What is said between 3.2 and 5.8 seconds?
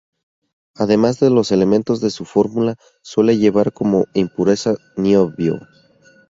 llevar como impureza niobio.